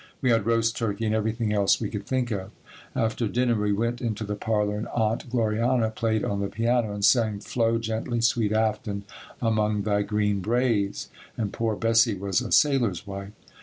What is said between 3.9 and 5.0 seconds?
into the parlor and